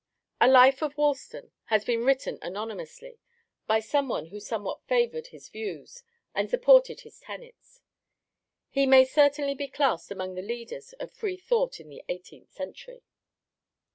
[0.39, 3.19] A Life of Woolston has been written anonymously
[3.67, 6.01] by some one who somewhat favoured his views
[6.33, 7.81] and supported his tenets.
[8.69, 13.03] He may certainly be classed among the leaders of Free Thought in the eighteenth century.